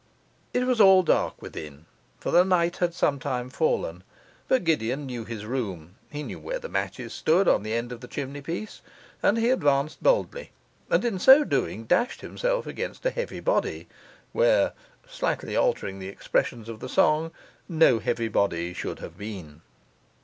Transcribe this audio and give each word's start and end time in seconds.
It 0.51 0.63
was 0.65 0.81
all 0.81 1.03
dark 1.03 1.39
within, 1.43 1.85
for 2.19 2.31
the 2.31 2.43
night 2.43 2.77
had 2.77 2.95
some 2.95 3.19
time 3.19 3.51
fallen; 3.51 4.03
but 4.47 4.63
Gideon 4.63 5.05
knew 5.05 5.25
his 5.25 5.45
room, 5.45 5.93
he 6.09 6.23
knew 6.23 6.39
where 6.39 6.57
the 6.57 6.67
matches 6.69 7.13
stood 7.13 7.47
on 7.47 7.61
the 7.61 7.73
end 7.75 7.91
of 7.91 8.01
the 8.01 8.07
chimney 8.07 8.41
piece; 8.41 8.81
and 9.21 9.37
he 9.37 9.51
advanced 9.51 10.01
boldly, 10.01 10.49
and 10.89 11.05
in 11.05 11.19
so 11.19 11.43
doing 11.43 11.83
dashed 11.83 12.21
himself 12.21 12.65
against 12.65 13.05
a 13.05 13.11
heavy 13.11 13.41
body; 13.41 13.87
where 14.33 14.73
(slightly 15.07 15.55
altering 15.55 15.99
the 15.99 16.07
expressions 16.09 16.67
of 16.67 16.79
the 16.79 16.89
song) 16.89 17.31
no 17.69 17.99
heavy 17.99 18.27
body 18.27 18.73
should 18.73 18.97
have 18.97 19.19
been. 19.19 19.61